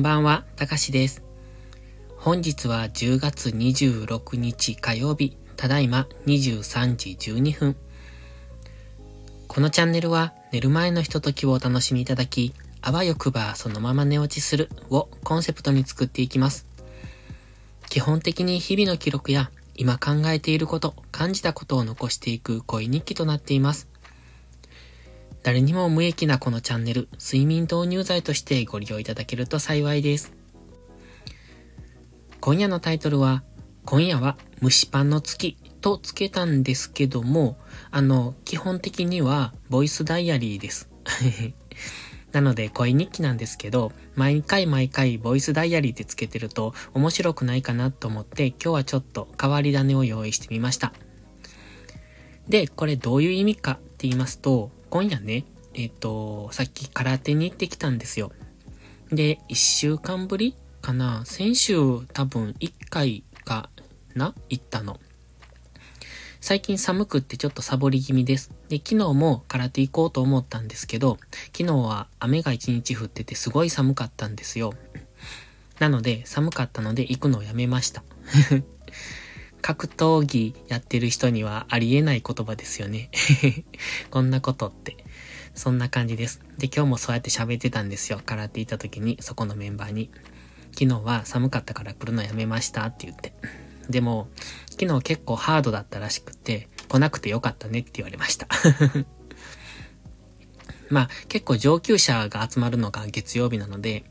[0.00, 1.22] んばんは、たかしです。
[2.16, 7.76] 本日は10月26日火曜日、ただいま23時12分。
[9.46, 16.66] このチャンネルは寝る前のひとときをお楽しみいただき、あわよくばそのまま寝落ちするをコンセプトに作っていきます。
[17.90, 23.89] 基本的に日々の記録や今考えていること、感じたことを残していく恋日記となっています。
[25.42, 30.32] 誰にも無益なこのチャンネル、睡眠導入剤としてご利用いただけると幸いです。
[32.40, 33.42] 今夜のタイトルは、
[33.86, 37.58] 今夜は蒸しパンの月とつけたんですけども、
[37.90, 40.90] あの、基本的にはボイスダイアリーです。
[42.32, 50.92] なので、恋日記なんですけど、毎回毎回ボイスダイアリーでつけてると面白くないかなと思って、今日はちょっと変わり種を用意してみました。
[52.46, 58.32] で、これどういう意味かって言いますと、今夜ね、えっ、ー、と、さっき空手に行ってきたんですよ。
[59.12, 61.76] で、一週間ぶりかな先週
[62.12, 63.70] 多分一回か
[64.16, 64.98] な行ったの。
[66.40, 68.50] 最近寒くってちょっとサボり気味です。
[68.68, 71.18] で、昨日も空手行こうと思ったんですけど、
[71.56, 74.74] 昨日は雨が一日降っててすごい寒かったんですよ。
[75.78, 78.02] なので、寒かったので行くのをやめました。
[79.60, 83.10] 格闘技やってる人にはありえない言葉ですよね。
[84.10, 84.96] こんなことって。
[85.54, 86.40] そんな感じです。
[86.58, 88.20] で、今日もそうやって喋ってたんですよ。
[88.24, 90.10] 空手行った時に、そこのメンバーに。
[90.72, 93.32] 昨日は寒かったから来るのやめましたって言って。
[93.88, 94.28] でも、
[94.70, 98.46] 昨日結構ハードだったらしくて、来なくてよかったねって言われました。
[100.88, 104.04] まあ結構上級者が集まるのが月曜日なので、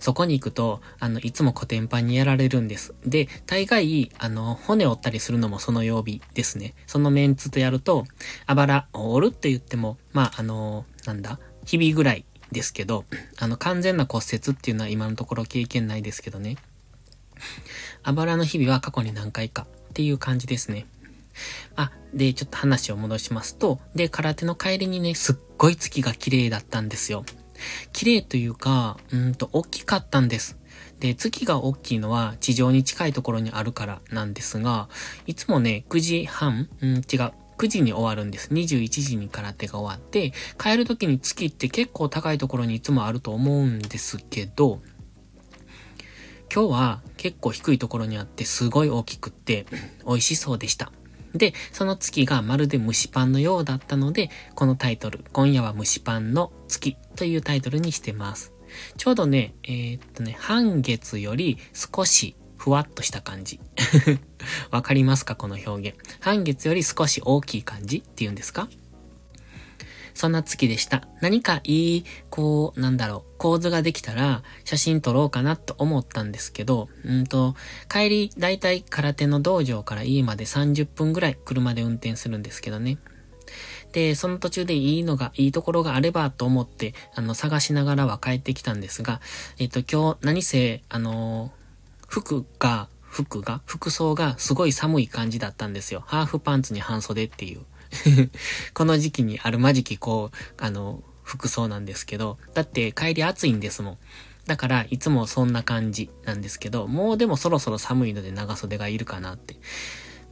[0.00, 2.94] そこに行くと、あの、いつもコテンパンにやられるんです。
[3.04, 6.74] で、大概、あの、骨折ったりするのもその曜日ですね。
[6.86, 8.04] そのメンツとやると、
[8.46, 13.04] あばら、折るって言っても、まあ、あの、なんだ、日々ぐらいですけど、
[13.38, 16.56] あの、完全な骨折っていうのは今のところ経験ないですけどね。
[18.02, 20.86] あばらの日々は過去に何回かっていう感じですね。
[21.76, 27.24] あ、で、ちょっと話を戻しますと、で、空手の帰りにね、すっごい月が綺麗だったんですよ。
[27.92, 30.56] 綺麗というか、うんと、大きかったんです。
[31.00, 34.88] で、月が大きいのは地上に近いところにあるからなんですが、
[35.26, 37.32] いつもね、9時半、うん、違う。
[37.58, 38.50] 9時に終わるんです。
[38.52, 44.80] 21時に空手が終わって、帰る時に月って結構高いところにいつもあると思うんですけど、
[46.52, 49.66] 今日は結構低いところにあってすごい大きくって
[50.06, 50.92] 美味しそうでした。
[51.38, 58.52] で、その月がまるで蒸しパンのようだったので、このタイトル、今夜は蒸しパンの月というタイトルにしてます。
[58.96, 63.60] ちょうどね、えー、っとね、半月より少しふわっとした感じ。
[64.70, 65.98] わかりますかこの表現。
[66.20, 68.68] 半月より少し大きい感じっていうんですか？
[70.18, 71.06] そんな月でした。
[71.20, 77.54] 何かいい、こう、なんだろう、構図ができたら写真撮ろうかなと思ったんですけど、うんと、
[77.88, 82.98] 帰り、だいたい空手の道場から家まで30分ぐらい車で運転するんですけどね。
[83.92, 89.20] で、その途中でいいのが、いいところがあればと思って、あの、探しながらは帰ってきたんですが、
[89.60, 91.52] えっと、今日、何せ、あの、
[92.08, 96.02] 服が、服が、服装がすごい寒い感じだったんですよ。
[96.04, 97.60] ハーフパンツに半袖っていう。
[98.74, 103.98] この時期にあるまじきこう、あの、服装なんですけど、だって帰り暑いんですもん。
[104.46, 109.56] だから、いつもそんな感じなんですけど、もうでもそろそろ寒いので長袖がいるかなって。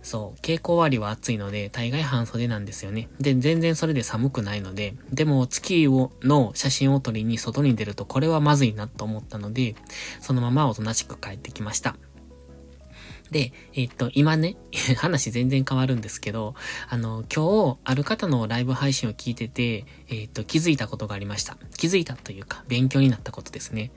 [0.07, 3.09] そう、傾向終わりは暑いので、大概半袖なんですよね。
[3.21, 9.75] で、全然それで寒くないので、でも月を、の写真を撮りに外に出るとこれはまずいなと思ったので、
[10.21, 11.97] そのままおとなしく帰ってきました。
[13.31, 14.57] で、えっと、今ね、
[14.99, 16.55] 話全然変わるんですけど、
[16.89, 21.57] あの、今日、ある方のライブ配信を聞いてて、えっと、気づいたことがありました。
[21.77, 23.91] 気づいたというか、勉強になったことですね。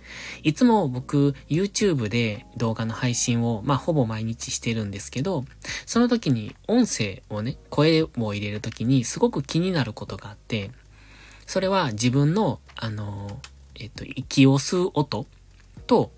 [0.44, 5.46] いつも僕、YouTube で動画の配信を、まあ、ほぼ毎日してるんですけど、
[5.86, 10.72] その時に音声をね、声を入れる時にすごく気になることがあって、
[11.46, 13.40] それは自分の、あの、
[13.76, 15.26] えっと、息を吸う音
[15.88, 16.12] と、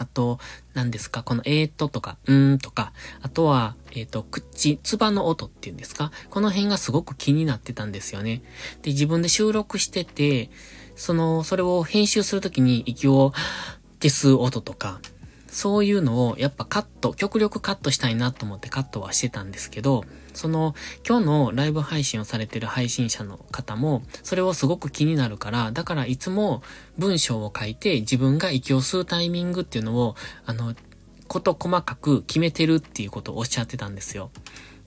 [0.00, 0.38] あと、
[0.72, 8.42] 何ですか、このえーととか、うーんとか、あとは、えっ、ー、と、口、唾の音っていうんですか、この辺がすごく気になってたんですよね。
[8.80, 10.50] で、自分で収録してて、
[10.96, 13.34] その、それを編集するときに息を
[14.02, 15.00] 消す音とか、
[15.50, 20.74] そういうのをやっぱカット、極力カットしたいなと思ってカットはしてたんですけど、その
[21.06, 26.62] 今日のライブ配信をされてる配信者の方もそれをすごく気になるから、だからいつも
[26.98, 30.14] 文章を書いて自分が息を吸うタイミングっていうのを、
[30.46, 30.74] あの、
[31.26, 34.30] こと細かく決めてるっていうことをおっしゃってたんですよ。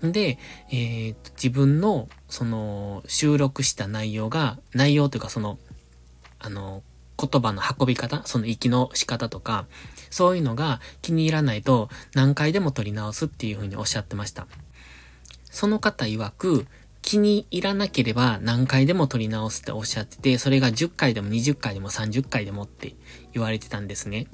[0.01, 0.37] で、
[0.69, 5.57] えー、自分のその収録した内容が、内容というかその、
[6.39, 6.83] あの、
[7.25, 9.65] 言葉の運び方、その息の仕方とか、
[10.09, 14.47] そういうのが気に入らないと何回でも取り直すっていうふうにおっしゃってました。
[15.49, 16.67] その方曰く、
[17.01, 22.95] 気に入らなければ何回でも取り直すっておっしゃってて、それが10回でも20回でも30回でもって
[23.33, 24.27] 言われてたんですね。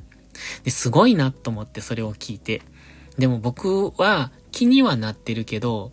[0.64, 2.62] で、すごいなと思ってそれを聞いて。
[3.18, 5.92] でも僕は気にはなってるけど、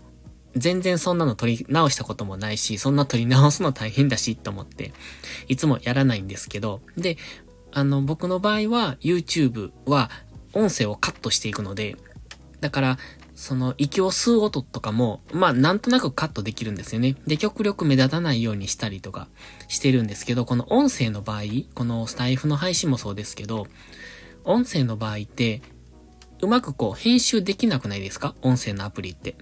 [0.57, 4.93] 全然そんなの取り直したこともないし、そんな取り直すの大変だし、と思って、
[5.49, 7.19] いつもやらないんですけど、で、
[7.73, 10.11] あの、僕の場合は YouTube は
[10.55, 11.97] 音声をカットしていくので、
[12.61, 12.99] だから、
[13.35, 17.17] その息を吸う音とかも、まあなんとなくカットできるんですよね。
[17.27, 19.29] で、極力目立たないようにしたりとか
[19.69, 21.43] してるんですけど、この音声の場合、
[21.75, 23.67] このスタイフの配信もそうですけど、
[24.45, 25.61] 音声の場合って、
[26.41, 28.35] うまくこう編集できなくないですか？
[28.41, 29.37] 音声のアプリって。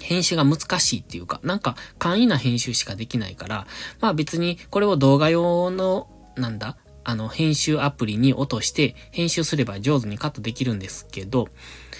[0.00, 3.66] 編集が難しいっていうか、なんか簡易な編集しかできないから、
[4.00, 6.76] まあ別にこれを動画用の、なんだ
[7.08, 11.48] あの、編集アプリに落として編集すれば上手にカットできるんですけど、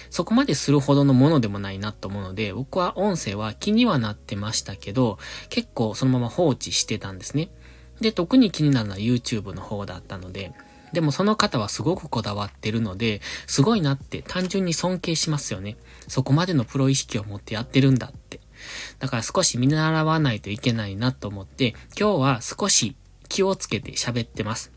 [0.09, 5.17] そこまでするほどのものでもないなと思うので、僕は音声は気にはなってましたけど、
[5.49, 7.49] 結構そのまま放置してたんですね。
[8.01, 10.51] で、特に気になるのは YouTube の方だったので、
[10.97, 15.77] でもその方はすごくこだわってるので、すごいなって単純に尊敬しますよね。
[16.07, 18.39] そこまでのプロ意識を持ってやってるんだって。
[18.97, 22.95] だから少し見習わないといけないなと思って、今日は少し
[23.29, 24.71] 気をつけて喋ってます。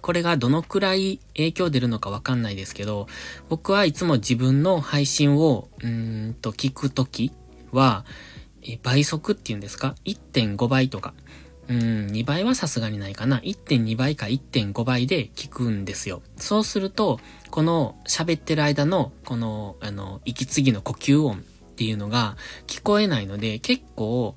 [0.00, 3.06] これがどのくらい影響出るのかわかんないですけど、
[3.50, 7.32] 僕はいつも自分の配信を、うんと聞くとき
[7.70, 8.06] は、
[8.82, 11.12] 倍速っていうんですか ?1.5 倍とか。
[11.68, 11.76] うん、
[12.06, 13.38] 2倍はさすがにないかな。
[13.40, 16.22] 1.2倍か1.5倍で聞くんですよ。
[16.36, 17.20] そうすると、
[17.50, 21.40] この喋ってる間の、この、あの、息継ぎの呼吸音っ
[21.76, 24.36] ていうのが聞こえないので、結構、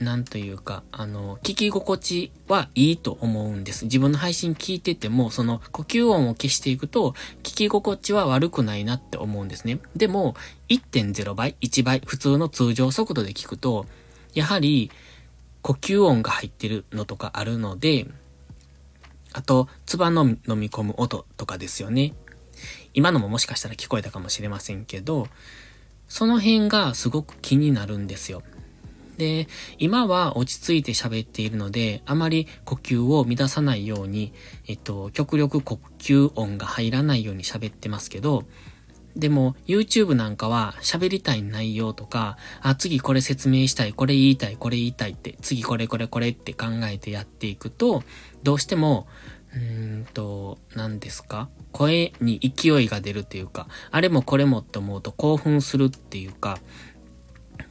[0.00, 3.84] なんというか、あの、聞き心地はいいと思うんです。
[3.84, 7.12] 自分の配信聞いてても、その呼吸音を消していくと、
[7.42, 9.78] 聞き心地は悪くないなって思うんですね。
[9.94, 10.36] でも、
[10.70, 13.84] 1.0倍、1倍、普通の通常速度で聞くと、
[14.32, 14.90] やはり、
[15.62, 18.06] 呼吸音が入ってるのとかあるので、
[19.32, 22.14] あと、唾の飲み込む音とかですよね。
[22.94, 25.28] 今のももしかしたら聞こえたかもしれませんけど、
[26.08, 28.42] その辺がすごく気になるんですよ。
[29.16, 29.48] で、
[29.78, 34.32] 今は落ち着いて喋っているので、あまり呼吸を乱さないように、
[34.66, 38.44] えっと、極力呼吸音が入らないように喋ってますけど、
[39.16, 48.02] でも、YouTube なんかは喋りたい内容とか、あ、次これ説明したい、これ言いたい、これ言いたいって、次これこれこれって考えてやっていくと、
[48.42, 49.08] どうしても、
[49.52, 51.48] うーんと、何ですか？
[51.72, 56.58] 声に勢いが出るっていうか、あれもこれもって思うと興奮するっていうか、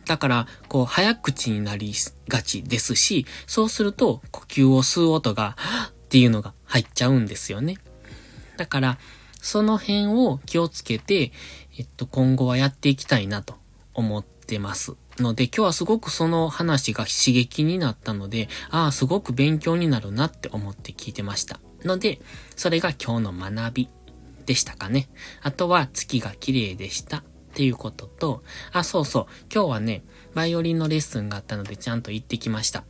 [0.06, 1.94] だから、こう、早口になり
[2.28, 5.56] がちですし、そうすると、呼吸を吸う音が、
[5.90, 7.78] っていうのが入っちゃうんですよね。
[8.58, 8.98] だから、
[9.40, 11.32] その辺を気をつけて、
[11.78, 13.56] えっと、今後はやっていきたいなと
[13.94, 14.96] 思ってます。
[15.18, 21.60] ので、今日はすごくその話が刺激になったので、ああ、すごく勉強になるなって思って聞いてました。
[21.84, 22.20] ので、
[22.56, 23.90] それが今日の学び
[24.46, 25.10] でしたかね。
[25.42, 27.24] あとは月が綺麗でした。
[27.50, 30.04] っていうことと、あ、そうそう、今日はね、
[30.34, 32.84] バイオリンのレッスンがあったのでちゃんと行ってきました。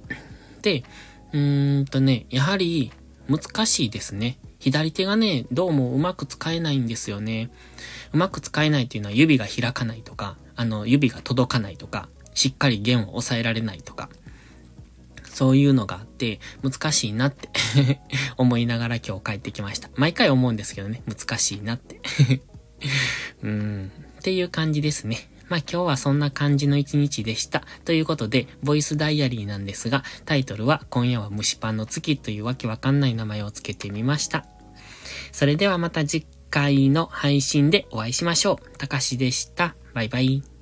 [0.61, 0.83] で、
[1.31, 2.91] うーんとね、やはり
[3.29, 4.39] 難しいですね。
[4.59, 7.51] 左手がね、どうもうまく使えないんですよね。
[8.11, 14.09] うまく使えないっていうのは指が開かないとか、あの、指が届かないとか、しっかり弦を押さえられないとか、
[15.25, 17.49] そういうのがあって、難しいなって
[18.35, 19.89] 思いながら今日帰ってきました。
[19.95, 22.01] 毎回思うんですけどね、難しいなって
[23.43, 23.91] うん。
[24.19, 25.29] っていう感じですね。
[25.49, 27.63] まあ今日はそんな感じの一日でした。
[27.85, 34.45] ということで、ボイスダイアリーなんですが、タイトルは今夜は蒸しパンの月というわけわかんない名前をつけてみました。
[35.31, 38.77] それではまた次回の配信でお会いしましょう。
[38.77, 39.75] たかしでした。
[39.93, 40.58] バイバイ。